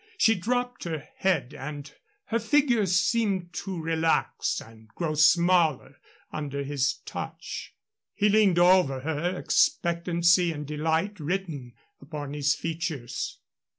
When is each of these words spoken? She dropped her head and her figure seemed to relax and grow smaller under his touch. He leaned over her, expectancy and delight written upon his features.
She 0.17 0.33
dropped 0.33 0.85
her 0.85 0.97
head 1.17 1.53
and 1.53 1.93
her 2.25 2.39
figure 2.39 2.87
seemed 2.87 3.53
to 3.53 3.79
relax 3.79 4.59
and 4.59 4.87
grow 4.95 5.13
smaller 5.13 5.99
under 6.31 6.63
his 6.63 6.95
touch. 7.05 7.75
He 8.15 8.27
leaned 8.27 8.57
over 8.57 9.01
her, 9.01 9.37
expectancy 9.37 10.51
and 10.51 10.65
delight 10.65 11.19
written 11.19 11.73
upon 12.01 12.33
his 12.33 12.55
features. 12.55 13.41